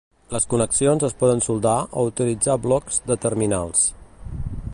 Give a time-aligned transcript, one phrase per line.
[0.35, 3.87] Les connexions es poden soldar o utilitzar blocs de terminals.